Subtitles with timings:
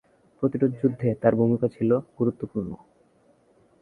[0.43, 2.71] প্রতিরোধযুদ্ধে তার ভূমিকা ছিল গুরুত্বপূর্ণ।